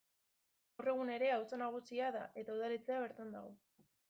Gaur 0.79 0.89
egun 0.93 1.11
ere 1.17 1.29
auzo 1.35 1.59
nagusia 1.63 2.09
da 2.17 2.25
eta 2.45 2.57
udaletxea 2.59 3.05
bertan 3.05 3.35
dago. 3.39 3.55